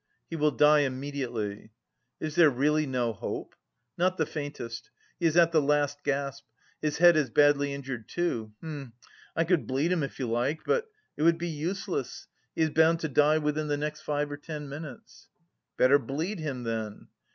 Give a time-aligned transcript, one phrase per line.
[0.31, 1.69] "He will die immediately."
[2.19, 3.53] "Is there really no hope?"
[3.99, 4.89] "Not the faintest!
[5.19, 6.43] He is at the last gasp....
[6.81, 8.51] His head is badly injured, too...
[8.61, 8.93] Hm...
[9.35, 10.89] I could bleed him if you like, but...
[11.17, 12.25] it would be useless.
[12.55, 15.27] He is bound to die within the next five or ten minutes."
[15.77, 17.09] "Better bleed him then."